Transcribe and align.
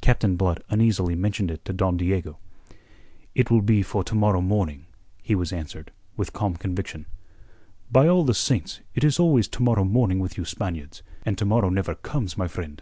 Captain 0.00 0.36
Blood 0.36 0.62
uneasily 0.70 1.16
mentioned 1.16 1.50
it 1.50 1.64
to 1.64 1.72
Don 1.72 1.96
Diego. 1.96 2.38
"It 3.34 3.50
will 3.50 3.62
be 3.62 3.82
for 3.82 4.04
to 4.04 4.14
morrow 4.14 4.40
morning," 4.40 4.86
he 5.20 5.34
was 5.34 5.52
answered 5.52 5.90
with 6.16 6.32
calm 6.32 6.54
conviction. 6.54 7.04
"By 7.90 8.06
all 8.06 8.22
the 8.22 8.32
saints, 8.32 8.78
it 8.94 9.02
is 9.02 9.18
always 9.18 9.48
'to 9.48 9.64
morrow 9.64 9.82
morning' 9.82 10.20
with 10.20 10.38
you 10.38 10.44
Spaniards; 10.44 11.02
and 11.24 11.36
to 11.36 11.44
morrow 11.44 11.68
never 11.70 11.96
comes, 11.96 12.38
my 12.38 12.46
friend." 12.46 12.80